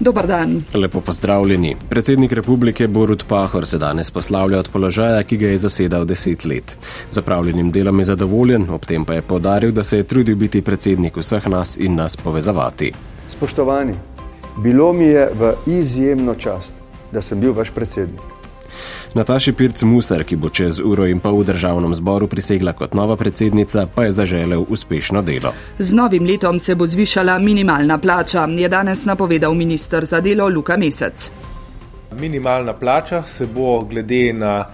[0.00, 0.62] Dobar dan.
[0.74, 1.76] Lepo pozdravljeni.
[1.88, 6.78] Predsednik republike Borut Pahor se danes poslavlja od položaja, ki ga je zasedal deset let.
[7.10, 11.16] Zapravljenim delom je zadovoljen, ob tem pa je podaril, da se je trudil biti predsednik
[11.16, 12.92] vseh nas in nas povezovati.
[13.28, 13.94] Spoštovani,
[14.62, 16.72] bilo mi je v izjemno čast,
[17.12, 18.29] da sem bil vaš predsednik.
[19.14, 23.16] Nataši Pirc Musar, ki bo čez uro in pol v državnem zboru prisegla kot nova
[23.18, 25.50] predsednica, pa je zaželel uspešno delo.
[25.78, 30.76] Z novim letom se bo zvišala minimalna plača, je danes napovedal ministr za delo Luka
[30.76, 31.30] Mesec.
[32.20, 34.64] Minimalna plača se bo glede na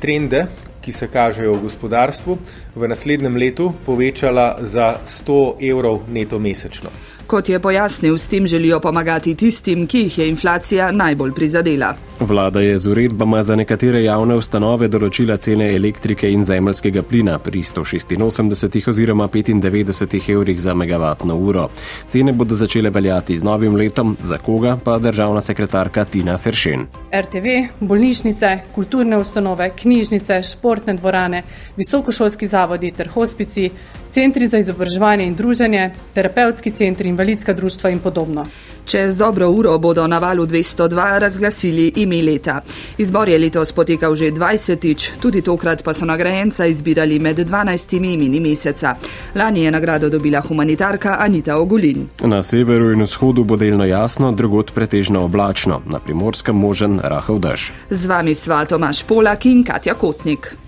[0.00, 0.46] trende,
[0.82, 2.38] ki se kažejo v gospodarstvu,
[2.74, 6.90] v naslednjem letu povečala za 100 evrov neto mesečno.
[7.26, 11.94] Kot je pojasnil, s tem želijo pomagati tistim, ki jih je inflacija najbolj prizadela.
[12.20, 17.60] Vlada je z uredbama za nekatere javne ustanove določila cene elektrike in zemljskega plina pri
[17.66, 21.66] 186 oziroma 95 evrih za megavatno uro.
[22.08, 26.86] Cene bodo začele veljati z novim letom, za koga pa državna sekretarka Tina Seršen.
[27.10, 31.42] RTV, bolnišnice, kulturne ustanove, knjižnice, športne dvorane,
[31.76, 33.70] visokošolski zavodi ter hospici,
[34.16, 38.46] centri za izobraževanje in druženje, terapevtski centri, invalidska društva in podobno.
[38.86, 42.60] Čez dobro uro bodo na valu 202 razglasili ime leta.
[42.98, 48.40] Izbor je letos potekal že 20-tič, tudi tokrat pa so nagrajenca izbirali med 12 imeni
[48.40, 48.94] meseca.
[49.34, 52.08] Lani je nagrado dobila humanitarka Anita Ogulin.
[52.20, 57.72] Na severu in vzhodu bo delno jasno, drugot pretežno oblačno, na primorskem možen rahel dež.
[57.90, 60.65] Z vami sva Tomaš Polak in Katja Kotnik.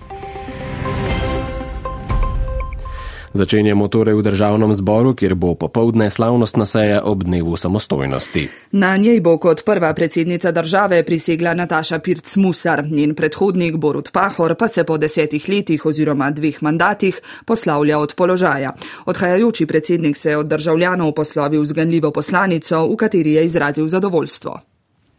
[3.33, 8.49] Začenjamo torej v državnem zboru, kjer bo popovdne slavnostna seja ob dnevu samostojnosti.
[8.73, 14.55] Na njej bo kot prva predsednica države prisegla Nataša Pirc Musar, njen predhodnik Borut Pahor
[14.55, 18.73] pa se po desetih letih oziroma dveh mandatih poslavlja od položaja.
[19.07, 24.61] Odhajajoči predsednik se je od državljanov poslovil z ganljivo poslanico, v kateri je izrazil zadovoljstvo.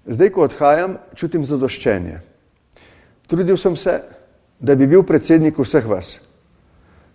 [0.06, 2.20] Zdaj, ko odhajam, čutim zadoščenje.
[3.28, 4.00] Trudil sem se,
[4.60, 6.18] da bi bil predsednik vseh vas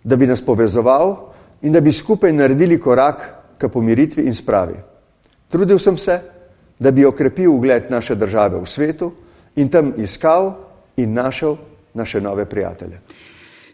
[0.05, 1.15] da bi nas povezoval
[1.61, 3.25] in da bi skupaj naredili korak
[3.57, 4.75] k pomiritvi in spravi.
[5.49, 6.19] Trudil sem se,
[6.79, 9.11] da bi okrepil ugled naše države v svetu
[9.55, 10.53] in tam iskal
[10.97, 11.55] in našel
[11.93, 12.99] naše nove prijatelje.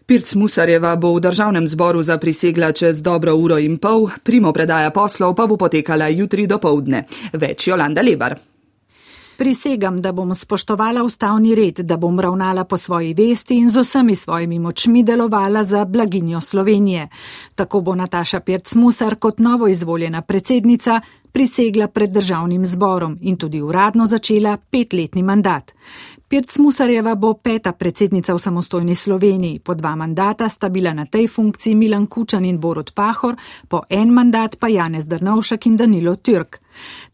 [0.06, 5.34] Pirc Musarjeva bo v državnem zboru zaprisegla čez dobro uro in pol, primo predaja poslov
[5.34, 7.04] pa bo potekala jutri do povdne.
[7.32, 8.51] Več Jolanda Lebar.
[9.42, 14.14] Prisegam, da bom spoštovala ustavni red, da bom ravnala po svoji vesti in z vsemi
[14.14, 17.08] svojimi močmi delovala za blaginjo Slovenije.
[17.54, 21.00] Tako bo Nataša Pirc-Musar kot novo izvoljena predsednica
[21.32, 25.72] prisegla pred državnim zborom in tudi uradno začela petletni mandat.
[26.28, 29.58] Pirc Musarjeva bo peta predsednica v samostojni Sloveniji.
[29.58, 33.36] Po dva mandata sta bila na tej funkciji Milan Kučan in Borod Pahor,
[33.68, 36.60] po en mandat pa Janez Drnovšek in Danilo Türk.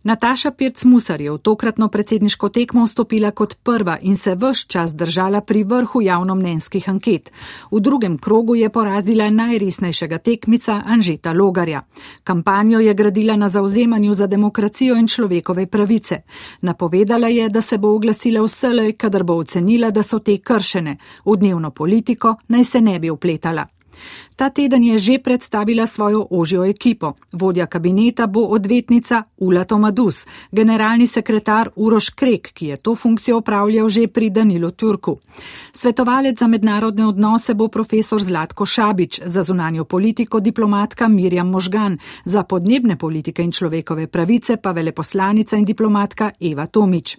[0.02, 4.94] Nataša Pirc Musar je v tokratno predsedniško tekmo vstopila kot prva in se vse čas
[4.94, 7.32] držala pri vrhu javnomnenjskih anket.
[7.70, 11.82] V drugem krogu je porazila najresnejšega tekmica Anžeta Logarja.
[12.24, 16.22] Kampanjo je gradila na zauzemanju za demokracijo in človekove pravice.
[16.60, 20.96] Napovedala je, da se bo oglasila vselej, kadar bo ocenila, da so te kršene.
[21.24, 23.66] V dnevno politiko naj se ne bi upletala.
[24.38, 27.18] Ta teden je že predstavila svojo ožjo ekipo.
[27.32, 33.88] Vodja kabineta bo odvetnica Ula Tomadus, generalni sekretar Uroš Krek, ki je to funkcijo upravljal
[33.88, 35.18] že pri Danilu Turku.
[35.72, 42.42] Svetovalec za mednarodne odnose bo profesor Zlatko Šabič, za zunanjo politiko diplomatka Mirjam Možgan, za
[42.42, 47.16] podnebne politike in človekove pravice pa veleposlanica in diplomatka Eva Tomič.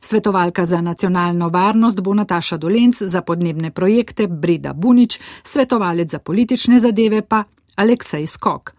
[0.00, 6.57] Svetovalka za nacionalno varnost bo Nataša Dolenc, za podnebne projekte Breda Bunič, svetovalec za politično
[6.58, 7.44] politične zadeve pa
[7.76, 8.72] Aleksej Skok.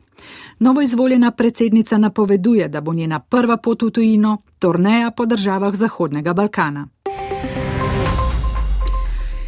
[0.60, 6.34] Novo izvoljena predsednica napoveduje, da bo njena prva pot v tujino turneja po državah Zahodnega
[6.34, 6.88] Balkana.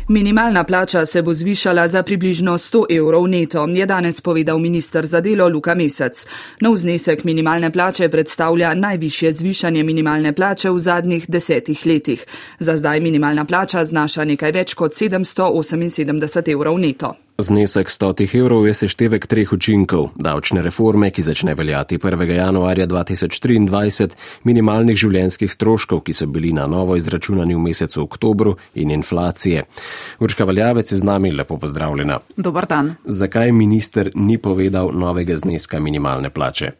[0.07, 5.22] Minimalna plača se bo zvišala za približno 100 evrov neto, je danes povedal ministr za
[5.22, 6.25] delo Luka Mesec.
[6.62, 12.25] Nov znesek minimalne plače predstavlja najvišje zvišanje minimalne plače v zadnjih desetih letih.
[12.60, 17.16] Za zdaj minimalna plača znaša nekaj več kot 778 evrov neto.
[17.41, 22.29] Znesek 100 evrov je seštevek treh učinkov: davčne reforme, ki začne veljati 1.
[22.29, 28.91] januarja 2023, minimalnih življenjskih stroškov, ki so bili na novo izračunani v mesecu oktobru, in
[28.91, 29.63] inflacije.
[30.19, 32.19] Urška Valjavec je z nami, lepo pozdravljena.
[32.38, 32.93] Dobar dan.
[33.05, 36.71] Zakaj minister ni povedal novega zneska minimalne plače?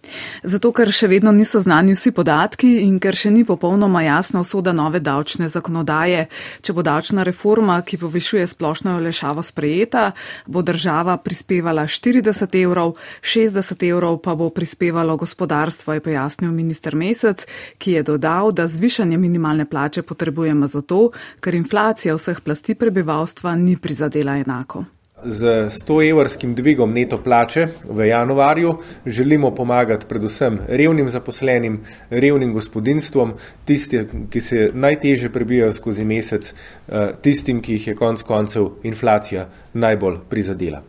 [0.43, 4.75] Zato, ker še vedno niso znani vsi podatki in ker še ni popolnoma jasna usoda
[4.77, 6.27] nove davčne zakonodaje.
[6.61, 10.11] Če bo davčna reforma, ki povišuje splošno olešavo sprejeta,
[10.51, 17.48] bo država prispevala 40 evrov, 60 evrov pa bo prispevalo gospodarstvo, je pojasnil minister Mesec,
[17.77, 23.77] ki je dodal, da zvišanje minimalne plače potrebujemo zato, ker inflacija vseh plasti prebivalstva ni
[23.77, 24.86] prizadela enako.
[25.25, 31.79] Z 100-evrskim dvigom neto plače v januarju želimo pomagati predvsem revnim zaposlenim,
[32.09, 33.33] revnim gospodinstvom,
[33.65, 39.50] tistim, ki se najtežje prebijajo skozi mesec, eh, tistim, ki jih je konec koncev inflacija
[39.73, 40.81] najbolj prizadela.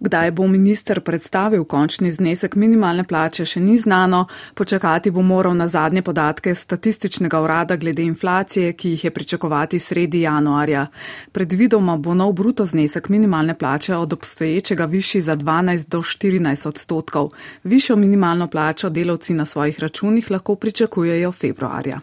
[0.00, 4.26] Kdaj bo minister predstavil končni znesek minimalne plače, še ni znano.
[4.54, 10.20] Počakati bo moral na zadnje podatke statističnega urada glede inflacije, ki jih je pričakovati sredi
[10.20, 10.86] januarja.
[11.32, 17.30] Predvidoma bo nov bruto znesek minimalne plače od obstoječega višji za 12 do 14 odstotkov.
[17.64, 22.00] Višjo minimalno plačo delavci na svojih računih lahko pričakujejo februarja.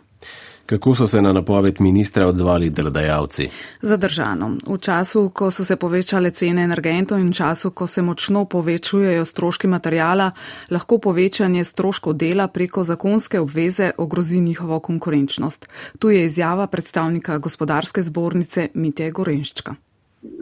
[0.67, 3.49] Kako so se na napoved ministra odzvali delodajalci?
[3.81, 4.57] Zadržano.
[4.67, 9.67] V času, ko so se povečale cene energentov in času, ko se močno povečujejo stroški
[9.67, 10.31] materijala,
[10.69, 15.69] lahko povečanje stroškov dela preko zakonske obveze ogrozi njihovo konkurenčnost.
[15.99, 19.75] Tu je izjava predstavnika gospodarske zbornice Mitje Gorenščka.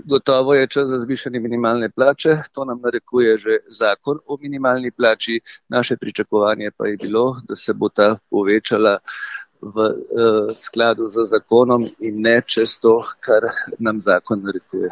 [0.06, 5.39] Gotovo je čas za zvišanje minimalne plače, to nam narekuje že zakon o minimalni plači.
[5.69, 8.98] Naše pričakovanje pa je bilo, da se bo ta povečala
[9.61, 14.89] v uh, skladu z zakonom in ne čez to, kar nam zakon narekuje.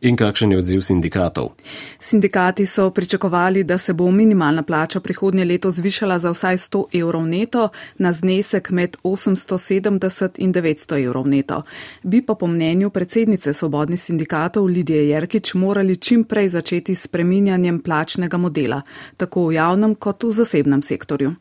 [0.00, 1.50] In kakšen je odziv sindikatov?
[1.98, 7.26] Sindikati so pričakovali, da se bo minimalna plača prihodnje leto zvišala za vsaj 100 evrov
[7.26, 7.68] neto
[7.98, 11.62] na znesek med 870 in 900 evrov neto.
[12.02, 17.82] Bi pa po mnenju predsednice svobodnih sindikatov Lidije Jerkič morali čim prej začeti s preminjanjem
[17.82, 18.82] plačnega modela,
[19.16, 21.34] tako v javnem kot v zasebnem sektorju.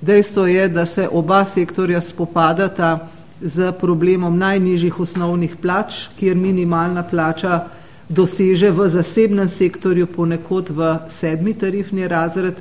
[0.00, 3.08] Dejstvo je, da se oba sektorja spopadata
[3.40, 7.64] z problemom najnižjih osnovnih plač, kjer minimalna plača
[8.08, 12.54] doseže v zasebnem sektorju ponekod v sedmi tarifni razred,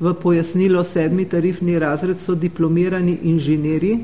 [0.00, 3.98] v pojasnilo sedmi tarifni razred so diplomirani inženirji,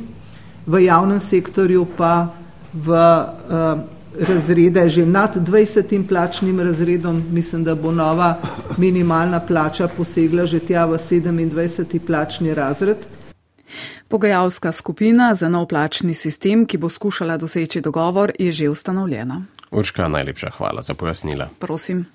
[0.67, 2.29] v javnem sektorju pa
[2.75, 6.09] v uh, razrede že nad 20.
[6.09, 8.39] plačnim razredom, mislim, da bo nova
[8.77, 11.99] minimalna plača posegla že tja v 27.
[12.07, 12.97] plačni razred.
[14.09, 19.43] Pogajalska skupina za nov plačni sistem, ki bo skušala doseči dogovor, je že ustanovljena.
[19.71, 21.49] Urška, najlepša hvala za pojasnila.
[21.59, 22.07] Prosim.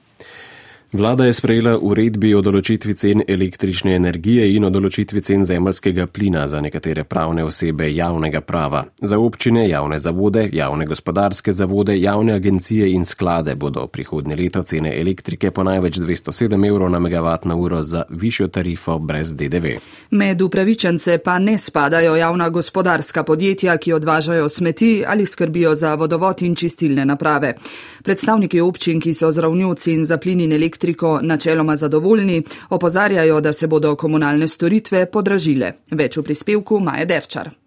[0.93, 6.41] Vlada je sprejela uredbi o določitvi cen električne energije in o določitvi cen zemljskega plina
[6.51, 8.81] za nekatere pravne osebe javnega prava.
[8.99, 14.91] Za občine, javne zavode, javne gospodarske zavode, javne agencije in sklade bodo prihodnje leto cene
[14.99, 19.77] elektrike po največ 207 evrov na megavatno uro za višjo tarifo brez DDV.
[20.11, 26.43] Med upravičence pa ne spadajo javna gospodarska podjetja, ki odvažajo smeti ali skrbijo za vodovod
[26.43, 27.55] in čistilne naprave.
[28.03, 33.41] Predstavniki občin, ki so z ravnjo cen za plin in elektriko elektriko načeloma zadovoljni, opozarjajo,
[33.41, 35.73] da se bodo komunalne storitve podražile.
[35.91, 37.60] Več v prispevku Maja Derčar.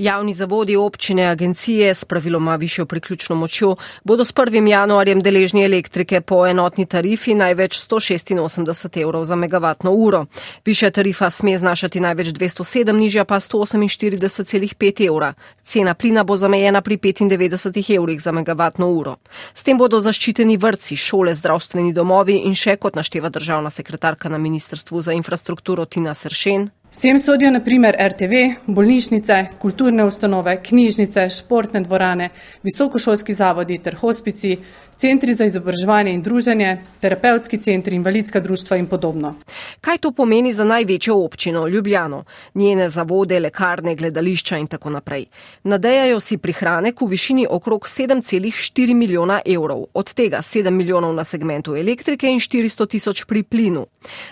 [0.00, 4.68] Javni zavodi, občine, agencije s praviloma višjo priključno močjo bodo s 1.
[4.68, 10.24] januarjem deležni elektrike po enotni tarifi največ 186 evrov za megavatno uro.
[10.64, 15.34] Višja tarifa sme znašati največ 207, nižja pa 148,5 evra.
[15.64, 19.16] Cena plina bo zamejena pri 95 evrih za megavatno uro.
[19.54, 24.38] S tem bodo zaščiteni vrtci, šole, zdravstveni domovi in še kot našteva državna sekretarka na
[24.38, 26.70] Ministrstvu za infrastrukturo Tina Sršen.
[26.92, 28.32] Sem sodijo naprimer RTV,
[28.66, 32.28] bolnišnice, kulturne ustanove, knjižnice, športne dvorane,
[32.66, 34.56] visokošolski zavodi ter hospici,
[35.00, 39.34] centri za izobraževanje in druženje, terapevtski centri, invalidska društva in podobno.
[39.80, 45.24] Kaj to pomeni za največjo občino Ljubljano, njene zavode, lekarne, gledališča in tako naprej?
[45.64, 51.76] Nadejajo si prihranek v višini okrog 7,4 milijona evrov, od tega 7 milijonov na segmentu
[51.76, 53.86] elektrike in 400 tisoč pri plinu.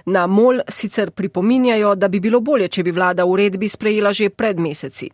[0.07, 4.61] Na MOL sicer pripominjajo, da bi bilo bolje, če bi vlada uredbi sprejela že pred
[4.61, 5.11] meseci.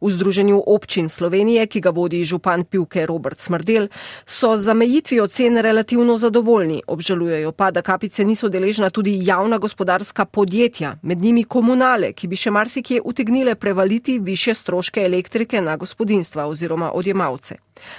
[0.00, 3.88] V Združenju občin Slovenije, ki ga vodi župan Pivke Robert Smrdel,
[4.26, 6.82] so z zamejitvijo cen relativno zadovoljni.
[6.86, 12.36] Obžalujejo pa, da kapice niso deležna tudi javna gospodarska podjetja, med njimi komunale, ki bi
[12.36, 17.56] še marsikje utegnile prevaliti više stroške elektrike na gospodinstva oziroma odjemalce.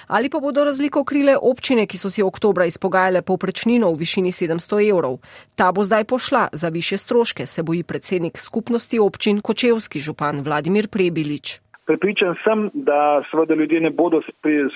[0.08, 4.90] Ali pa bodo razliko krile občine, ki so si oktobra izpogajale povprečnino v višini 700
[4.90, 5.20] evrov.
[5.56, 10.88] Ta bo zdaj pošla za više stroške, se boji predsednik skupnosti občin Kočevski župan Vladimir
[10.88, 11.57] Prebilič.
[11.88, 14.22] Pripričan sem, da seveda ljudje ne bodo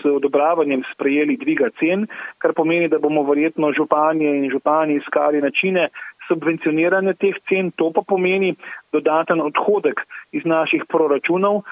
[0.01, 5.89] s odobravanjem sprejeli dviga cen, kar pomeni, da bomo verjetno županje in župani iskali načine
[6.27, 7.71] subvencioniranja teh cen.
[7.75, 8.55] To pa pomeni
[8.95, 9.99] dodaten odhodek
[10.31, 11.63] iz naših proračunov,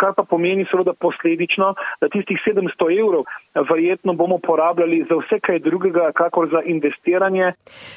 [0.00, 3.24] kar pa pomeni seveda posledično, da tistih 700 evrov
[3.70, 7.52] verjetno bomo porabljali za vse kaj drugega, kakor za investiranje.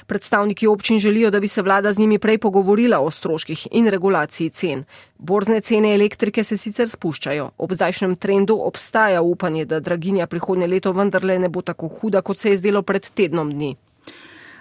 [0.07, 4.50] Predstavniki občin želijo, da bi se vlada z njimi prej pogovorila o stroških in regulaciji
[4.50, 4.84] cen.
[5.17, 7.50] Borzne cene elektrike se sicer spuščajo.
[7.57, 12.38] Ob zdajšnjem trendu obstaja upanje, da draginja prihodnje leto vendarle ne bo tako huda, kot
[12.38, 13.75] se je zdelo pred tednom dni.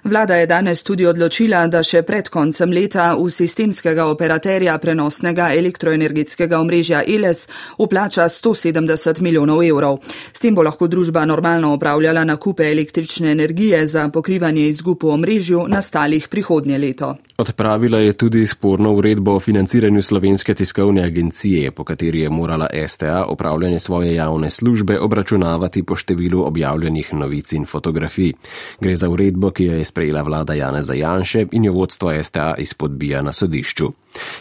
[0.04, 6.58] Vlada je danes tudi odločila, da še pred koncem leta v sistemskega operaterja prenosnega elektroenergetskega
[6.60, 7.46] omrežja ELES
[7.80, 10.02] uplača 170 milijonov evrov.
[10.28, 15.64] S tem bo lahko družba normalno upravljala nakupe električne energije za pokrivanje izgub v omrežju
[15.72, 17.14] nastalih prihodnje leto.
[17.40, 23.24] Odpravila je tudi sporno uredbo o financiranju slovenske tiskovne agencije, po kateri je morala STA
[23.30, 28.32] upravljanje svoje javne službe obračunavati po številu objavljenih novic in fotografij.
[28.80, 33.22] Gre za uredbo, ki jo je sprejela vlada Janeza Janše in jo vodstvo STA izpodbija
[33.22, 33.92] na sodišču.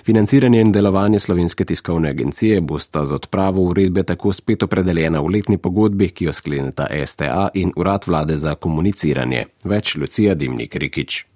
[0.05, 5.57] Financiranje in delovanje slovenske tiskovne agencije bosta z odpravo uredbe tako spet opredeljena v letni
[5.57, 9.45] pogodbi, ki jo skleneta STA in Urad vlade za komuniciranje.
[9.63, 11.32] Več Lucija Dimnik Rikič.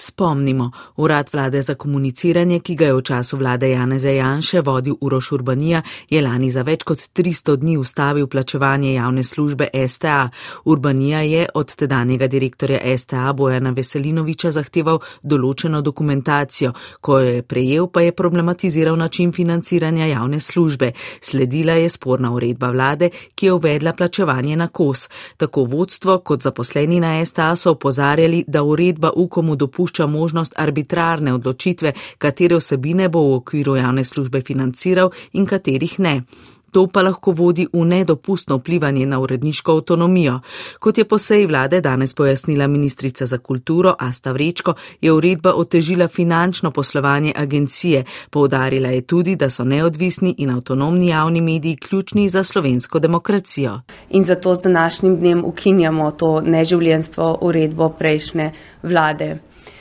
[0.00, 5.32] Spomnimo, urad vlade za komuniciranje, ki ga je v času vlade Janeza Janše vodil Uroš
[5.32, 10.30] Urbanija, je lani za več kot 300 dni ustavil plačevanje javne službe STA.
[10.64, 17.90] Urbanija je od tedanjega direktorja STA Bojana Veselinoviča zahteval določeno dokumentacijo, ko jo je prejel,
[17.90, 20.92] pa je problematiziral način financiranja javne službe.
[21.20, 25.08] Sledila je sporna uredba vlade, ki je uvedla plačevanje na kos.
[25.36, 31.34] Tako vodstvo kot zaposleni na STA so opozarjali, da uredba UKOM-u dopušča dopušča možnost arbitrarne
[31.34, 36.22] odločitve, katere vsebine bo v okviru javne službe financiral in katerih ne.
[36.70, 40.40] To pa lahko vodi v nedopustno vplivanje na uredniško avtonomijo.
[40.78, 46.08] Kot je po seji vlade danes pojasnila ministrica za kulturo Asta Vrečko, je uredba otežila
[46.08, 48.04] finančno poslovanje agencije.
[48.30, 53.80] Poudarila je tudi, da so neodvisni in avtonomni javni mediji ključni za slovensko demokracijo.
[54.10, 58.52] In zato z današnjim dnem ukinjamo to neživljenstvo uredbo prejšnje
[58.82, 59.38] vlade.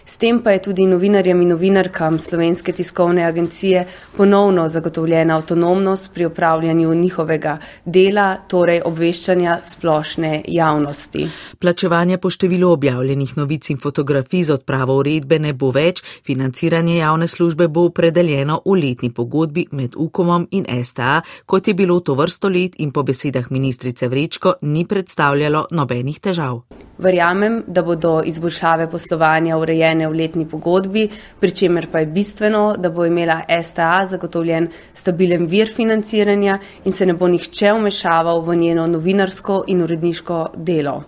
[0.08, 3.82] S tem pa je tudi novinarjem in novinarkam slovenske tiskovne agencije
[4.18, 11.28] ponovno zagotovljena avtonomnost pri upravljanju njihovega dela, torej obveščanja splošne javnosti.
[11.60, 17.28] Plačevanje po številu objavljenih novic in fotografij z odpravo uredbe ne bo več, financiranje javne
[17.28, 22.48] službe bo opredeljeno v letni pogodbi med UKOM in STA, kot je bilo to vrsto
[22.48, 26.87] let in po besedah ministrice Vrečko ni predstavljalo nobenih težav.
[26.98, 31.08] Verjamem, da bodo izboljšave poslovanja urejene v letni pogodbi,
[31.39, 37.06] pri čemer pa je bistveno, da bo imela STA zagotovljen stabilen vir financiranja in se
[37.06, 41.04] ne bo nihče vmešaval v njeno novinarsko in uredniško delo.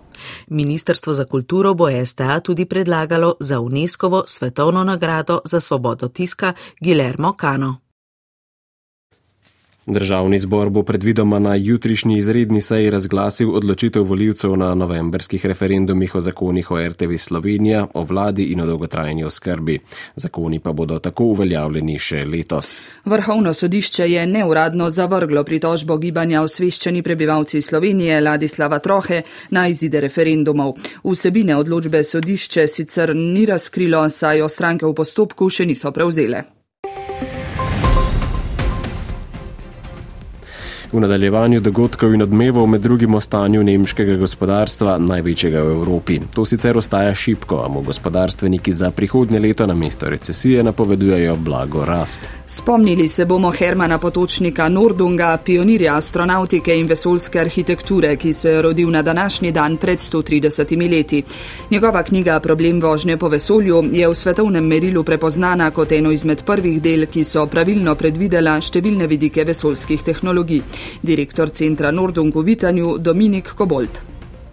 [0.48, 7.36] Ministrstvo za kulturo bo STA tudi predlagalo za UNESCO svetovno nagrado za svobodo tiska Guillermo
[7.42, 7.89] Cano.
[9.90, 16.22] Državni zbor bo predvidoma na jutrišnji izredni seji razglasil odločitev voljivcev na novemberskih referendumih o
[16.22, 19.80] zakonih o RTV Slovenija, o vladi in o dolgotrajni oskrbi.
[20.16, 22.78] Zakoni pa bodo tako uveljavljeni še letos.
[23.06, 30.78] Vrhovno sodišče je neuradno zavrglo pritožbo gibanja osveščeni prebivalci Slovenije Ladislava Trohe na izide referendumov.
[31.04, 36.59] Vsebine odločbe sodišče sicer ni razkrilo, saj jo stranke v postopku še niso prevzele.
[40.92, 46.16] V nadaljevanju dogodkov in odmevov med drugim o stanju nemškega gospodarstva, največjega v Evropi.
[46.34, 51.86] To sicer ostaja šipko, a mu gospodarstveniki za prihodnje leto na mesto recesije napovedujejo blago
[51.86, 52.22] rast.
[52.46, 58.90] Spomnili se bomo Hermana Potočnika Nordunga, pionirja astronautike in vesoljske arhitekture, ki se je rodil
[58.90, 61.24] na današnji dan pred 130 leti.
[61.72, 66.82] Njegova knjiga Problem vožnje po vesolju je v svetovnem merilu prepoznana kot eno izmed prvih
[66.82, 70.62] del, ki so pravilno predvidela številne vidike vesoljskih tehnologij
[71.02, 74.02] direktor centra Nordung v Vitanju Dominik Kobolt.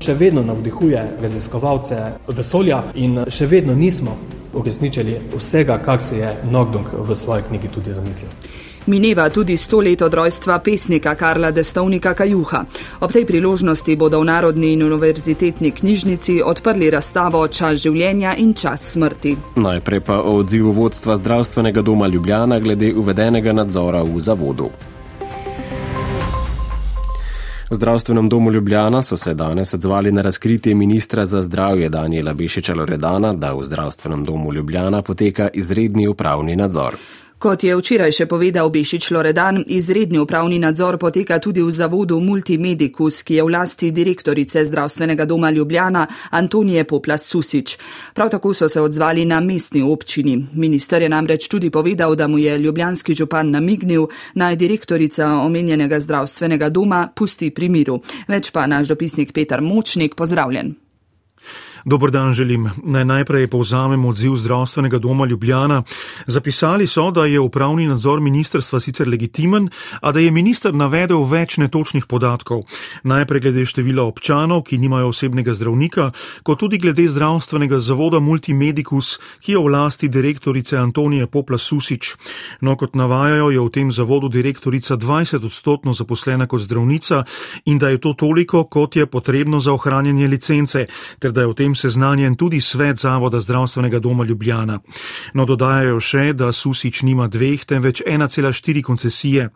[0.00, 4.16] Še vedno navdihuje raziskovalce vesolja in še vedno nismo
[4.56, 8.30] uresničili vsega, kar se je Nordung v svoji knjigi tudi zamislil.
[8.86, 12.64] Mineva tudi sto let od rojstva pesnika Karla Destovnika Kajuha.
[13.00, 18.92] Ob tej priložnosti bodo v Narodni in univerzitetni knjižnici odprli razstavo Čas življenja in čas
[18.94, 19.36] smrti.
[19.56, 24.70] Najprej pa o odzivu vodstva zdravstvenega doma Ljubljana glede uvedenega nadzora v zavodu.
[27.70, 32.74] V zdravstvenem domu Ljubljana so se danes odzvali na razkritje ministra za zdravje Daniela Bešiča
[32.74, 36.94] Loredana, da v zdravstvenem domu Ljubljana poteka izredni upravni nadzor.
[37.36, 43.20] Kot je včeraj še povedal Bešič Loredan, izredni upravni nadzor poteka tudi v zavodu Multimedicus,
[43.20, 47.76] ki je v lasti direktorice zdravstvenega doma Ljubljana Antonije Poplas Susič.
[48.16, 50.38] Prav tako so se odzvali na mestni občini.
[50.56, 56.72] Minister je namreč tudi povedal, da mu je ljubljanski župan namignil, naj direktorica omenjenega zdravstvenega
[56.72, 58.00] doma pusti pri miru.
[58.32, 60.85] Več pa naš dopisnik Petar Močnik, pozdravljen.
[61.86, 62.70] Dobr dan želim.
[62.82, 65.82] Naj najprej povzamem odziv zdravstvenega doma Ljubljana.
[66.26, 69.68] Zapisali so, da je upravni nadzor ministerstva sicer legitimen,
[70.00, 72.64] a da je minister navedel več netočnih podatkov.
[73.02, 76.10] Najprej glede števila občanov, ki nimajo osebnega zdravnika,
[76.42, 82.16] kot tudi glede zdravstvenega zavoda Multimedicus, ki je v lasti direktorice Antonije Popla Susič.
[82.60, 87.22] No, kot navajajo, je v tem zavodu direktorica 20 odstotno zaposlena kot zdravnica
[87.64, 90.86] in da je to toliko, kot je potrebno za ohranjanje licence,
[91.22, 94.80] ter da je v tem seznanjen tudi svet Zavoda zdravstvenega doma Ljubljana.
[95.34, 99.48] No, dodajajo še, da Susič nima dveh, temveč 1,4 koncesije.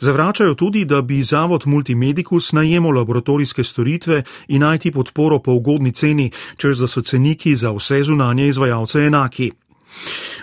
[0.00, 6.30] Zavračajo tudi, da bi Zavod Multimedicus najemal laboratorijske storitve in najti podporo po ugodni ceni,
[6.56, 9.50] čež da so ceniki za vse zunanje izvajalce enaki.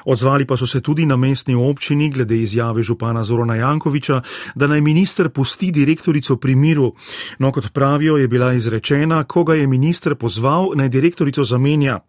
[0.06, 4.22] Odzvali pa so se tudi na mestni občini glede izjave župana Zorona Jankoviča,
[4.56, 6.94] da naj minister pusti direktorico pri miru.
[7.40, 12.00] No, kot pravijo, je bila izrečena, ko ga je minister pozval, naj direktorico zamenja.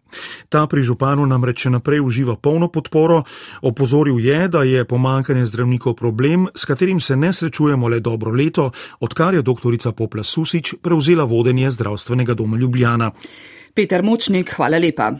[0.49, 3.23] Ta pri županu namreč še naprej uživa polno podporo.
[3.61, 8.71] Opozoril je, da je pomankanje zdravnikov problem, s katerim se ne srečujemo le dobro leto,
[8.99, 13.11] odkar je doktorica Popla Susič prevzela vodenje zdravstvenega doma Ljubljana.
[13.73, 15.11] Peter Močnik, hvala lepa.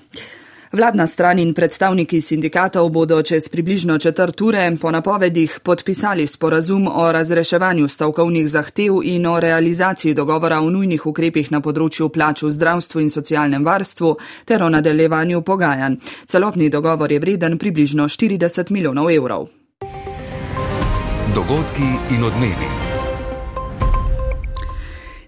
[0.74, 7.12] Vladna stran in predstavniki sindikatov bodo čez približno četrt ure po napovedih podpisali sporazum o
[7.12, 13.02] razreševanju stavkovnih zahtev in o realizaciji dogovora o nujnih ukrepih na področju plač v zdravstvu
[13.02, 14.16] in socialnem varstvu
[14.46, 16.00] ter o nadaljevanju pogajanj.
[16.26, 19.46] Celotni dogovor je vreden približno 40 milijonov evrov.
[21.36, 22.83] Dogodki in odmevi.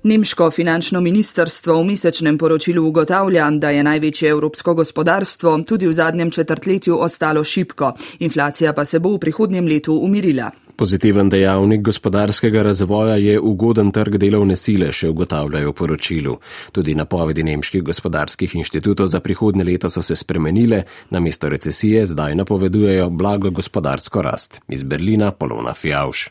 [0.06, 6.32] Nemško finančno ministrstvo v mesečnem poročilu ugotavlja, da je največje evropsko gospodarstvo tudi v zadnjem
[6.32, 10.52] četrtletju ostalo šipko, inflacija pa se bo v prihodnjem letu umirila.
[10.76, 16.38] Pozitiven dejavnik gospodarskega razvoja je ugoden trg delovne sile, še ugotavljajo poročilu.
[16.72, 23.10] Tudi napovedi nemških gospodarskih inštitutov za prihodnje leto so se spremenile, namesto recesije zdaj napovedujejo
[23.10, 24.62] blago gospodarsko rast.
[24.70, 26.28] Iz Berlina Polona Fjauš.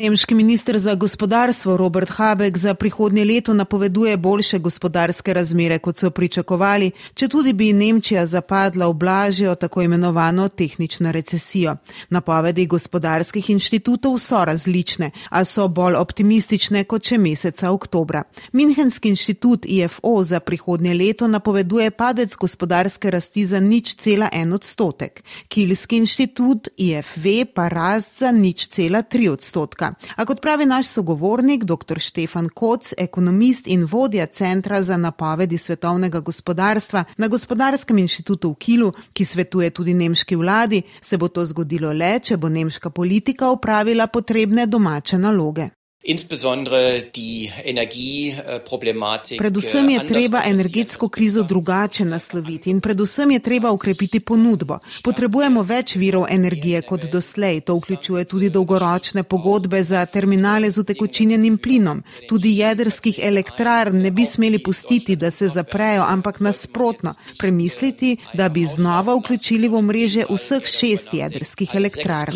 [0.00, 6.10] Nemški minister za gospodarstvo Robert Habeck za prihodnje leto napoveduje boljše gospodarske razmere, kot so
[6.10, 11.74] pričakovali, če tudi bi Nemčija zapadla v blažjo tako imenovano tehnično recesijo.
[12.10, 18.22] Napovedi gospodarskih inštitutov so različne, a so bolj optimistične kot še meseca oktobra.
[18.52, 25.24] Minhenski inštitut IFO za prihodnje leto napoveduje padec gospodarske rasti za nič cela en odstotek.
[25.48, 29.87] Kilski inštitut IFV pa rast za nič cela tri odstotka.
[30.16, 32.00] A kot pravi naš sogovornik, dr.
[32.00, 38.92] Štefan Koc, ekonomist in vodja Centra za napovedi svetovnega gospodarstva na Gospodarskem inštitutu v Kilu,
[39.12, 44.06] ki svetuje tudi nemški vladi, se bo to zgodilo le, če bo nemška politika upravila
[44.06, 45.77] potrebne domače naloge.
[49.38, 54.78] Predvsem je treba energetsko krizo drugače nasloviti in predvsem je treba ukrepiti ponudbo.
[55.04, 57.60] Potrebujemo več virov energije kot doslej.
[57.60, 62.02] To vključuje tudi dolgoročne pogodbe za terminale z utekočinjenim plinom.
[62.28, 68.64] Tudi jedrskih elektrarn ne bi smeli pustiti, da se zaprejo, ampak nasprotno, premisliti, da bi
[68.66, 72.32] znova vključili v mreže vseh šest jedrskih elektrarn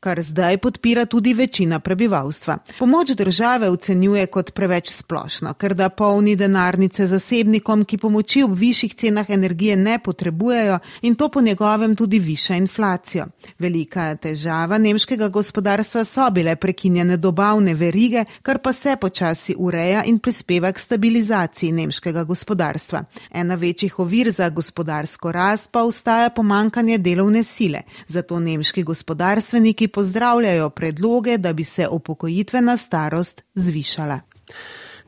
[0.00, 2.58] kar zdaj podpira tudi večina prebivalstva.
[2.78, 8.94] Pomoč države ocenjuje kot preveč splošno, ker da polni denarnice zasebnikom, ki pomoči ob višjih
[8.94, 13.26] cenah energije ne potrebujejo in to po njegovem tudi viša inflacijo.
[13.58, 20.18] Velika težava nemškega gospodarstva so bile prekinjene dobavne verige, kar pa se počasi ureja in
[20.18, 23.04] prispeva k stabilizaciji nemškega gospodarstva.
[23.30, 27.82] Ena večjih ovir za gospodarsko rast pa ostaja pomankanje delovne sile.
[28.06, 34.20] Zato nemški gospodarstveniki pozdravljajo predloge, da bi se upokojitvena starost zvišala.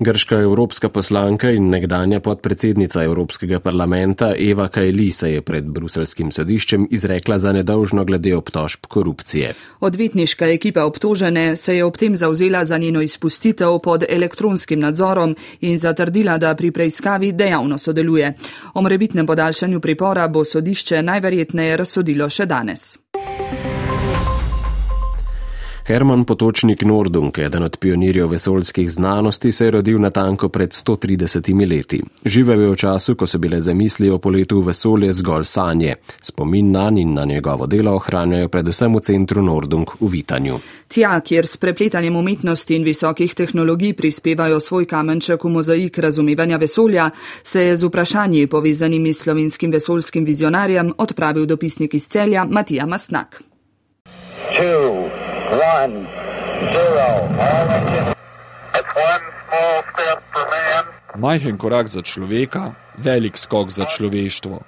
[0.03, 6.87] Grška evropska poslanka in nekdanja podpredsednica Evropskega parlamenta Eva Kajli se je pred bruselskim sodiščem
[6.91, 9.53] izrekla za nedolžno glede obtožb korupcije.
[9.81, 15.79] Odvetniška ekipa obtožene se je ob tem zauzela za njeno izpustitev pod elektronskim nadzorom in
[15.79, 18.33] zatrdila, da pri preiskavi dejavno sodeluje.
[18.75, 22.97] O morebitnem podaljšanju pripora bo sodišče najverjetneje razsodilo še danes.
[25.91, 31.71] Herman Potočnik Nordung, eden od pionirjev vesoljskih znanosti, se je rodil na tanko pred 130
[31.71, 32.03] leti.
[32.25, 35.95] Živel je v času, ko so bile zamisli o poletu v vesolje zgolj sanje.
[36.23, 40.59] Spomin na in na njegovo delo ohranjajo predvsem v centru Nordung v Vitanju.
[40.89, 47.11] Tja, kjer s prepletanjem umetnosti in visokih tehnologij prispevajo svoj kamenček v mozaik razumevanja vesolja,
[47.43, 53.43] se je z vprašanji povezanimi s slovenskim vesoljskim vizionarjem odpravil dopisnik iz celja Matija Masnak.
[54.59, 55.20] Two.
[55.51, 56.07] One,
[56.73, 57.09] zero.
[58.73, 60.85] That's one small step for man.
[61.19, 64.63] Majhen korak za človeka, velik skok za človeštvo.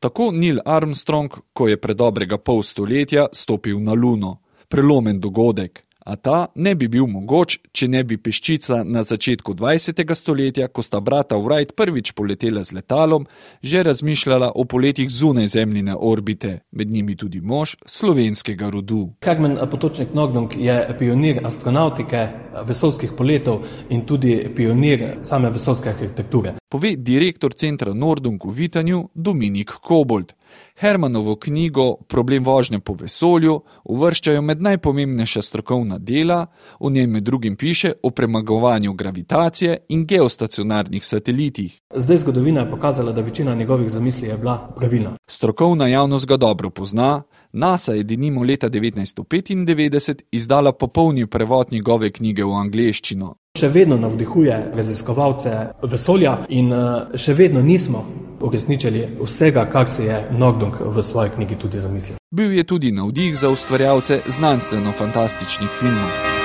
[0.00, 4.40] Tako Neil Armstrong, ko je pred dobrega pol stoletja stopil na Luno.
[4.68, 10.02] Prelomen dogodek, a ta ne bi bil mogoč, če ne bi peščica na začetku 20.
[10.14, 13.26] stoletja, ko sta brata Wright prvič poletela z letalom,
[13.62, 19.12] že razmišljala o poletjih zunaj zemljine orbite, med njimi tudi mož slovenskega rodu.
[19.24, 22.28] Herman Potočnik Nogdung je pionir astronautike,
[22.66, 26.56] vesolskih poletov in tudi pionir same vesolske arhitekture.
[26.68, 30.32] Pove direktor centra Nordung v Vitanju Dominik Kobold.
[30.76, 36.46] Hermanovo knjigo Problem vožnje po vesolju uvrščajo med najpomembnejša strokovna dela,
[36.80, 41.80] v njej med drugim piše o premagovanju gravitacije in geostacionarnih satelitih.
[41.94, 45.16] Zdaj zgodovina je pokazala, da večina njegovih zamisli je bila pravilna.
[45.26, 52.44] Strokovna javnost ga dobro pozna, NASA je denimo leta 1995 izdala popolni prevod njegove knjige
[52.44, 53.34] v angleščino.
[53.58, 55.50] Še vedno navdihuje raziskovalce
[55.82, 58.06] vesolja in eh, še vedno nismo
[58.42, 62.16] uresničili vsega, kar se je Nogdong v svoji knjigi tudi zamislil.
[62.30, 66.41] Bil je tudi navdih za ustvarjalce znanstveno-fantastičnih filmov.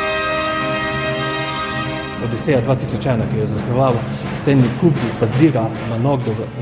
[2.26, 3.94] Odiseja 2001, ki je zasnoval
[4.34, 5.98] Stanley Kubrick, bazira na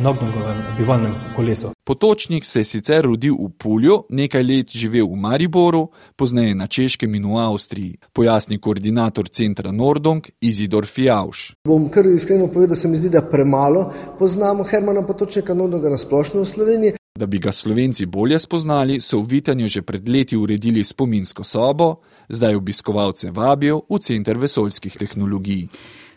[0.04, 1.70] Nogdongovem bivalnem kolesu.
[1.84, 7.16] Potočnik se je sicer rodil v Pulju, nekaj let živel v Mariboru, pozneje na Češkem
[7.16, 11.54] in v Avstriji, pojasni koordinator centra Nordong Izidor Fjauš.
[11.68, 15.98] Bom kar iskreno povedal, da se mi zdi, da premalo poznamo Hermana Potočnika Nordonga na
[15.98, 16.94] splošno v Sloveniji.
[17.20, 22.02] Da bi ga Slovenci bolje spoznali, so v Vitanju že pred leti uredili spominsko sobo,
[22.30, 25.68] zdaj obiskovalce vabijo v Center vesoljskih tehnologij.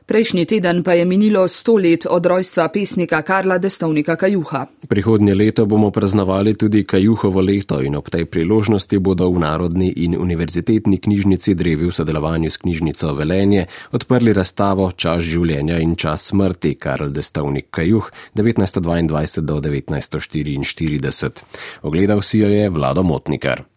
[0.09, 4.67] Prejšnji teden pa je minilo sto let od rojstva pesnika Karla Destovnika Kajuha.
[4.89, 10.17] Prihodnje leto bomo praznovali tudi Kajuhovo leto in ob tej priložnosti bodo v Narodni in
[10.17, 16.75] univerzitetni knjižnici Drevi v sodelovanju s knjižnico Velenje odprli razstavo Čas življenja in čas smrti
[16.81, 21.45] Karl Destovnik Kajuh 1922 do 1944.
[21.83, 23.69] Ogledal si jo je Vlado Motnikar.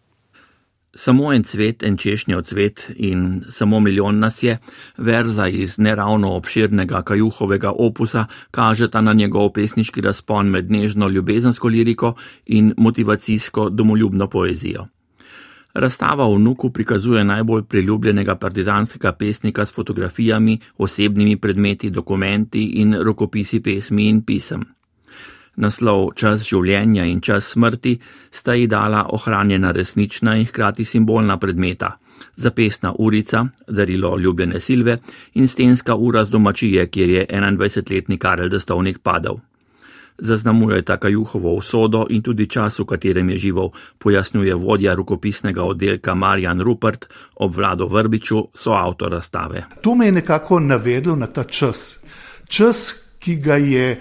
[0.94, 4.58] Samo en cvet, en češnjev cvet in samo milijon nas je,
[4.98, 12.14] verza iz neravno obširnega kajuhovega opusa kažeta na njegov pesniški razpon med nežno ljubezensko liriko
[12.46, 14.86] in motivacijsko domoljubno poezijo.
[15.74, 23.60] Razstava v Nuku prikazuje najbolj priljubljenega partizanskega pesnika s fotografijami, osebnimi predmeti, dokumenti in rokopisi
[23.60, 24.64] pesmi in pisem.
[25.56, 27.98] Naslov Čas življenja in čas smrti
[28.30, 31.98] sta ji dala ohranjena resnična in hkrati simbolna predmeta.
[32.36, 34.98] Zapesna urica, darilo ljubljene Silve
[35.34, 39.40] in stenska ura z domačije, kjer je 21-letni Karel Destovnik padal.
[40.18, 46.14] Zaznamuje ta kajuhovo usodo in tudi čas, v katerem je živel, pojasnjuje vodja rukopisnega oddelka
[46.14, 49.64] Marjan Rupert ob vlado Vrbiču, so avtor razstave.
[49.82, 51.98] To me je nekako navedlo na ta čas.
[52.46, 53.98] Čas, ki ga je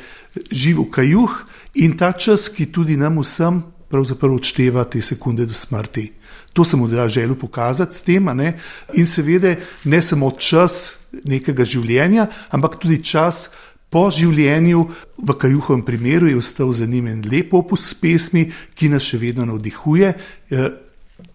[0.52, 1.38] živel kajuh
[1.74, 6.12] in ta čas, ki tudi nam vsem pravzaprav odšteva te sekunde do smrti.
[6.54, 8.58] To sem odela želel pokazati s tem, ne?
[8.94, 13.50] in seveda ne samo čas nekega življenja, ampak tudi čas
[13.92, 14.84] po življenju,
[15.20, 20.14] v kajuhovem primeru je ostal zanimiv lep opus pesmi, ki nas še vedno navdihuje,
[20.52, 20.70] eh,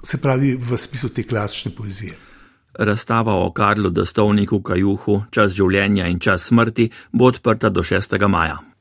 [0.03, 2.15] se pravi v smislu te klasične poezije.
[2.79, 8.29] Razstava o Karlu Dostovniku Kajuhu, čas življenja in čas smrti bo odprta do 6.
[8.29, 8.76] maja.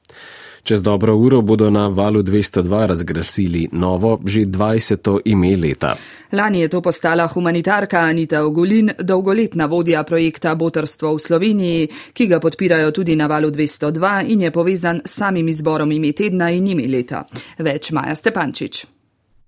[0.65, 5.19] Čez dobro uro bodo na valu 202 razglasili novo, že 20.
[5.25, 5.95] ime leta.
[6.31, 12.39] Lani je to postala humanitarka Anita Ogulin, dolgoletna vodja projekta Botrstvo v Sloveniji, ki ga
[12.39, 16.87] podpirajo tudi na valu 202 in je povezan s samim izborom ime tedna in ime
[16.87, 17.27] leta.
[17.59, 18.94] Več Maja Stepančič.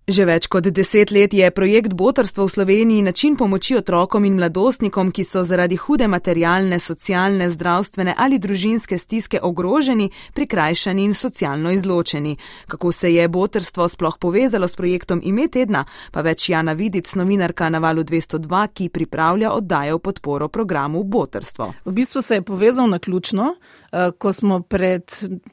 [0.08, 5.10] Že več kot deset let je projekt Botrstvo v Sloveniji način pomoči otrokom in mladostnikom,
[5.12, 12.38] ki so zaradi hude materialne, socialne, zdravstvene ali družinske stiske ogroženi, prikrajšani in socialno izločeni.
[12.72, 17.68] Kako se je Botrstvo sploh povezalo s projektom Ime tedna, pa več Jana Vidic, novinarka
[17.68, 21.74] na valu 202, ki pripravlja oddajo v podporo programu Botrstvo.
[21.84, 23.58] V bistvu se je povezal na ključno.
[23.92, 25.04] Eh, ko smo pred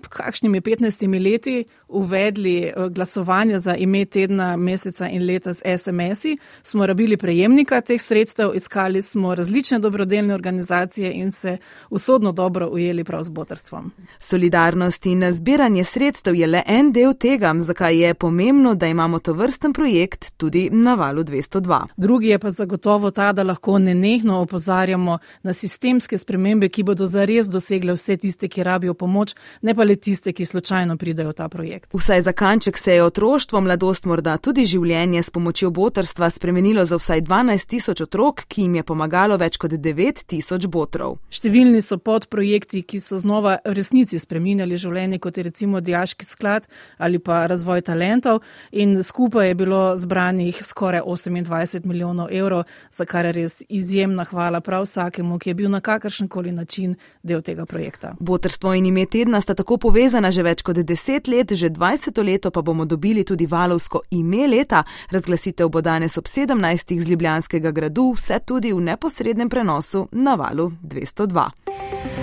[0.08, 6.86] kakšnimi 15 leti uvedli eh, glasovanje za ime tedna, meseca in leta z SMS-i, smo
[6.86, 11.56] rabili prejemnika teh sredstev, iskali smo različne dobrodelne organizacije in se
[11.90, 13.92] usodno dobro ujeli prav z botrstvom.
[14.18, 19.32] Solidarnost in zbiranje sredstev je le en del tega, zakaj je pomembno, da imamo to
[19.32, 21.86] vrsten projekt tudi na valu 202.
[21.96, 27.46] Drugi je pa zagotovo ta, da lahko nenehno opozarjamo na sistemske spremembe, ki bodo zares
[27.46, 31.48] dosegle vse tiste, ki rabijo pomoč, ne pa le tiste, ki slučajno pridejo v ta
[31.48, 31.94] projekt.
[31.94, 36.96] Vsaj za kanček se je otroštvo, mladost, morda tudi življenje s pomočjo botrstva spremenilo za
[36.98, 41.18] vsaj 12 tisoč otrok, ki jim je pomagalo več kot 9 tisoč botrov.
[41.32, 46.68] Številni so podprojekti, ki so znova resnici spreminjali življenje, kot je recimo Dijaški sklad
[46.98, 48.40] ali pa razvoj talentov
[48.72, 54.60] in skupaj je bilo zbranih skoraj 28 milijonov evrov, za kar je res izjemna hvala
[54.60, 58.14] prav vsakemu, ki je bil na kakršen koli način del tega projekta.
[58.20, 62.50] Botrstvo in ime tedna sta tako povezana že več kot deset let, že 20 leto
[62.50, 64.82] pa bomo dobili tudi valovsko ime leta.
[65.10, 67.00] Razglasitev bo danes ob 17.
[67.00, 72.13] z Ljubljanskega gradu, vse tudi v neposrednem prenosu na valu 202.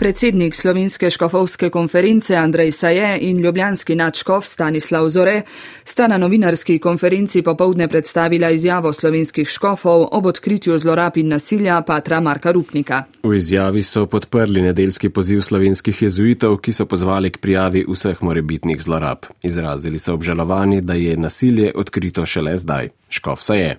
[0.00, 5.42] Predsednik slovenske škofovske konference Andrej Saje in ljubljanski načkov Stanislav Zore
[5.84, 12.20] sta na novinarski konferenci popovdne predstavila izjavo slovenskih škofov ob odkritju zlorab in nasilja patra
[12.20, 13.02] Marka Rupnika.
[13.22, 18.80] V izjavi so podprli nedeljski poziv slovenskih jezuitov, ki so pozvali k prijavi vseh morebitnih
[18.82, 19.18] zlorab.
[19.42, 22.88] Izrazili so obžalovanje, da je nasilje odkrito šele zdaj.
[23.08, 23.76] Škof Saje.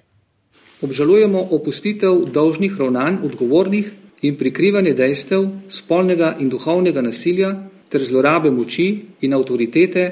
[0.81, 7.51] Obžalujemo opustitev dolžnih ravnanj odgovornih in prikrivanje dejstev spolnega in duhovnega nasilja
[7.89, 8.87] ter zlorabe moči
[9.21, 10.05] in avtoritete,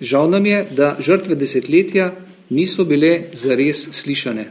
[0.00, 2.12] žal nam je, da žrtve desetletja
[2.50, 4.46] niso bile zares slišane.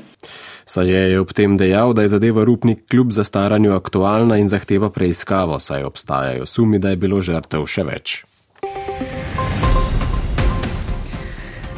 [0.66, 5.60] Saj je ob tem dejal, da je zadeva Rupnik kljub zastaranju aktualna in zahteva preiskavo,
[5.60, 8.24] saj obstajajo sumi, da je bilo žrtev še več.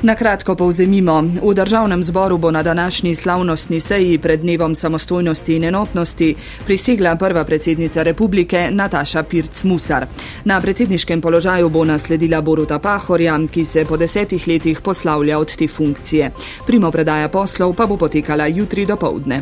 [0.02, 1.24] Na kratko povzemimo.
[1.42, 7.44] V državnem zboru bo na današnji slavnostni seji pred dnevom samostojnosti in enotnosti prisegla prva
[7.44, 10.06] predsednica republike Nataša Pirc-Musar.
[10.46, 15.68] Na predsedniškem položaju bo nasledila Boruta Pahorja, ki se po desetih letih poslavlja od te
[15.68, 16.32] funkcije.
[16.68, 19.42] Primo predaja poslov pa bo potekala jutri do povdne.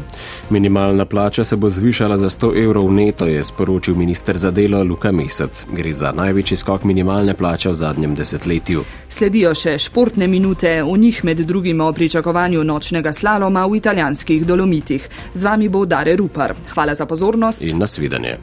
[0.49, 5.11] Minimalna plača se bo zvišala za 100 evrov neto, je sporočil minister za delo Luka
[5.11, 5.65] Mesec.
[5.71, 8.83] Gre za največji skok minimalne plače v zadnjem desetletju.
[9.09, 14.45] Sledijo še športne minute minute, v njih med drugim o pričakovanju nočnega slaloma v italijanskih
[14.45, 15.09] dolomitih.
[15.33, 16.53] Z vami bo Dare Rupar.
[16.73, 18.37] Hvala za pozornost in nasvidenje.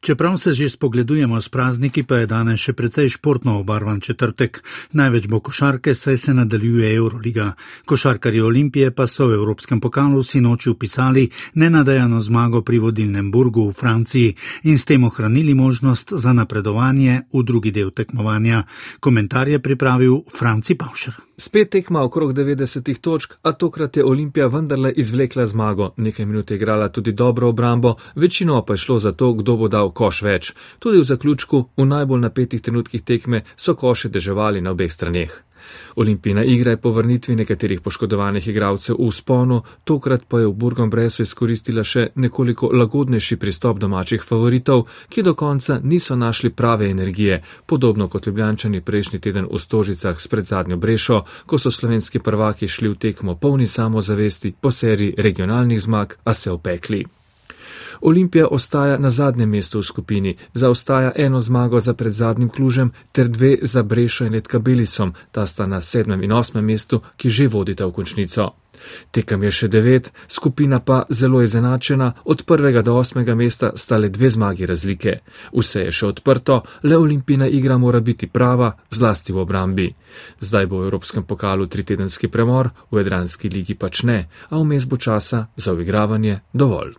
[0.00, 4.62] Čeprav se že spogledujemo s prazniki, pa je danes še precej športno obarvan četrtek.
[4.96, 7.52] Največ bo košarke, saj se nadaljuje Euroliga.
[7.84, 13.76] Košarkarji Olimpije pa so v Evropskem pokalu sinoči upisali nenadejano zmago pri vodilnem Burgu v
[13.76, 18.64] Franciji in s tem ohranili možnost za napredovanje v drugi del tekmovanja.
[19.00, 21.29] Komentar je pripravil Franci Paušer.
[21.40, 25.94] Spet tekma okrog 90 točk, a tokrat je Olimpija vendarle izvlekla zmago.
[25.96, 29.68] Nekaj minut je igrala tudi dobro obrambo, večino pa je šlo za to, kdo bo
[29.68, 30.52] dal koš več.
[30.78, 35.42] Tudi v zaključku, v najbolj napetih trenutkih tekme, so koše deževali na obeh straneh.
[35.96, 40.90] Olimpijina igra je po vrnitvi nekaterih poškodovanih igralcev v sponu, tokrat pa je v Burgom
[40.90, 47.42] Bresu izkoristila še nekoliko lagodnejši pristop domačih favoritov, ki do konca niso našli prave energije,
[47.66, 52.88] podobno kot ljubljančani prejšnji teden v Stožicah s predzadnjo Brešo, ko so slovenski prvaki šli
[52.88, 57.19] v tekmo polni samozavesti po seriji regionalnih zmag, a se opekli.
[58.00, 63.56] Olimpija ostaja na zadnjem mestu v skupini, zaostaja eno zmago za predzadnjim klužem ter dve
[63.62, 67.86] za Brešo in Letka Belisom, ta sta na sedmem in osmem mestu, ki že vodita
[67.86, 68.50] v končnico.
[69.10, 74.08] Tekam je še devet, skupina pa zelo izenačena, od prvega do osmega mesta sta le
[74.08, 75.18] dve zmagi razlike.
[75.52, 79.90] Vse je še odprto, le olimpijna igra mora biti prava, zlasti v obrambi.
[80.40, 84.96] Zdaj bo v Evropskem pokalu tritedenski premor, v Edranski ligi pač ne, a vmes bo
[84.96, 86.96] časa za uigravanje dovolj.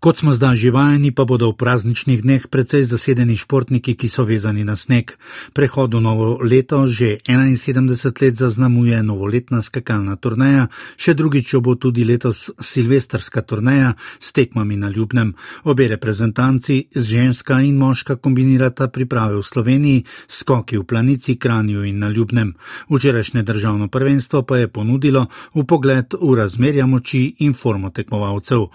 [0.00, 4.24] Kot smo zdaj že vajeni, pa bodo v prazničnih dneh precej zasedeni športniki, ki so
[4.24, 5.18] vezani na sneg.
[5.52, 7.84] Prehod v novo leto že 71
[8.22, 14.76] let zaznamuje novoletna skakalna turneja, še drugič jo bo tudi letos silvestrska turneja s tekmami
[14.80, 15.34] na Ljubnem.
[15.68, 22.08] Obe reprezentanci, ženska in moška, kombinirata priprave v Sloveniji, skoki v planici, kranju in na
[22.08, 22.54] Ljubnem.
[22.88, 28.70] Včerajšnje državno prvenstvo pa je ponudilo v pogled v razmerja moči in formo tekmovalcev.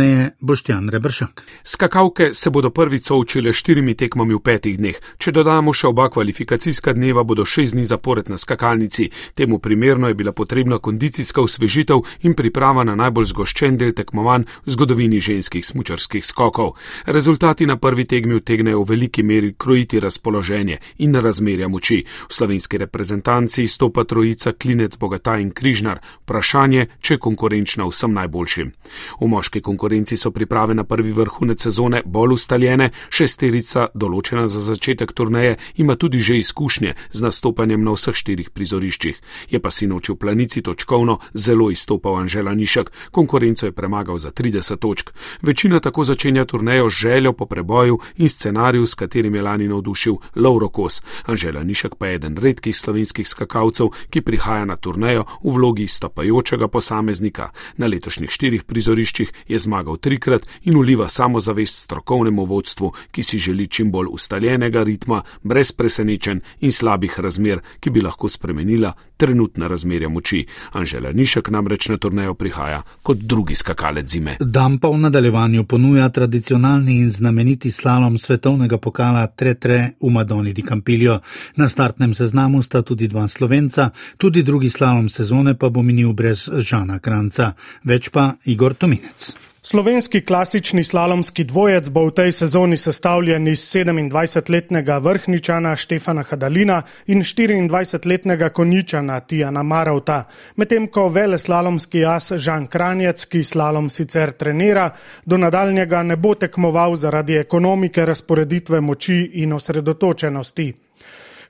[0.00, 1.42] Podrobneje Boštjan Rebršak.
[1.64, 4.96] Skakavke se bodo prvič soočile štirimi tekmami v petih dneh.
[5.20, 9.10] Če dodamo še oba kvalifikacijska dneva, bodo šest dni zapored na skakalnici.
[9.36, 14.72] Temu primerno je bila potrebna kondicijska usvežitev in priprava na najbolj zgoščen del tekmovanj v
[14.72, 16.80] zgodovini ženskih smučarskih skokov.
[17.04, 22.00] Rezultati na prvi tekmi utegnejo v veliki meri krojiti razpoloženje in razmerja moči.
[22.28, 26.00] V slovenski reprezentanci stopa trojica Klinec, Bogata in Križnar.
[26.24, 28.72] Vprašanje, če je konkurenčna vsem najboljšim.
[29.20, 35.12] V moški konkurenci so priprave na prvi vrhunec sezone bolj ustaljene, šesterica, določena za začetek
[35.12, 39.20] turneje, ima tudi že izkušnje z nastopanjem na vseh štirih prizoriščih.
[39.50, 44.76] Je pa sinoči v planici točkovno zelo izstopal Anžela Nišek, konkurenco je premagal za 30
[44.76, 45.10] točk.
[45.42, 50.16] Večina tako začenja turnejo z željo po preboju in scenariju, s katerim je lani navdušil
[50.36, 51.02] Lauro Kos.
[51.26, 56.68] Anžela Nišek pa je eden redkih slovenskih skakalcev, ki prihaja na turnejo v vlogi stopajočega
[56.68, 57.50] posameznika.
[57.76, 63.66] Na letošnjih štirih prizoriščih je zmagal trikrat in uliva samozavest strokovnemu vodstvu, ki si želi
[63.66, 70.08] čim bolj ustaljenega ritma, brez presenečen in slabih razmer, ki bi lahko spremenila trenutna razmerja
[70.08, 70.46] moči.
[70.72, 74.36] Anžela Nišek namreč na turnejo prihaja kot drugi skakalec zime.
[74.40, 80.62] Dan pa v nadaljevanju ponuja tradicionalni in znameniti slalom svetovnega pokala Tretre v Madoni di
[80.62, 81.20] Campillo.
[81.56, 86.48] Na startnem seznamu sta tudi dva slovenca, tudi drugi slalom sezone pa bo minil brez
[86.48, 87.52] Žana Kranca.
[87.84, 89.49] Več pa Igor Tominec.
[89.62, 97.20] Slovenski klasični slalomski dvojec bo v tej sezoni sestavljen iz 27-letnega vrhničana Štefana Hadalina in
[97.20, 100.24] 24-letnega konjičana Tijana Maravta,
[100.56, 104.90] medtem ko vele slalomski as Žan Kranjec, ki slalom sicer trenira,
[105.26, 110.72] do nadaljnjega ne bo tekmoval zaradi ekonomike razporeditve moči in osredotočenosti.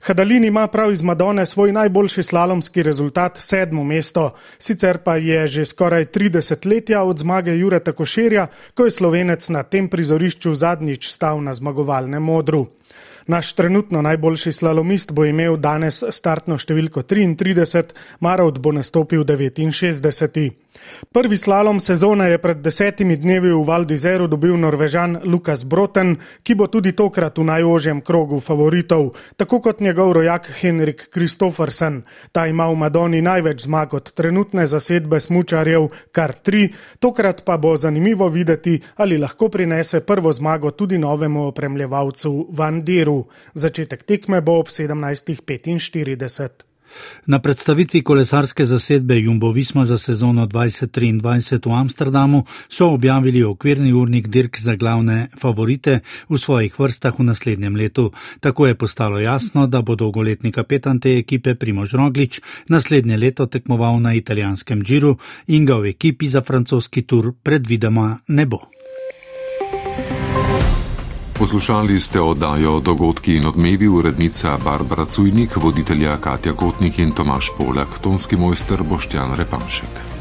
[0.01, 5.65] Hadalin ima prav iz Madone svoj najboljši slalomski rezultat, sedmo mesto, sicer pa je že
[5.65, 11.43] skoraj 30 letja od zmage Jureta Košerja, ko je slovenec na tem prizorišču zadnjič stal
[11.43, 12.65] na zmagovalnem modru.
[13.27, 20.51] Naš trenutno najboljši slalomist bo imel danes startno številko 33, Marovt bo nastopil 69.
[21.11, 26.67] Prvi slalom sezone je pred desetimi dnevi v Valdizeru dobil norvežan Lukas Broten, ki bo
[26.67, 32.01] tudi tokrat v najožjem krogu favoritov, tako kot njegov rojak Henrik Kristoffersen.
[32.31, 37.75] Ta ima v Madoni največ zmag od trenutne zasedbe smučarjev, kar tri, tokrat pa bo
[37.77, 42.81] zanimivo videti, ali lahko prinese prvo zmago tudi novemu opremljevalcu Van
[43.21, 43.29] Diru.
[43.53, 46.49] Začetek tekme bo ob 17.45.
[47.25, 54.27] Na predstavitvi kolesarske zasedbe Jumbo Visma za sezono 2023 v Amsterdamu so objavili okvirni urnik
[54.27, 58.11] dirk za glavne favorite v svojih vrstah v naslednjem letu.
[58.39, 64.01] Tako je postalo jasno, da bo dolgoletni kapetan te ekipe Primož Roglič naslednje leto tekmoval
[64.01, 65.15] na italijanskem džiru
[65.47, 68.80] in ga v ekipi za francoski tur predvidoma ne bo.
[71.41, 77.97] Poslušali ste oddajo Dogodki in odmevi urednica Barbara Cujnik, voditelja Katja Kotnik in Tomaš Polak,
[78.01, 80.20] tonski mojster Boštjan Repanšek.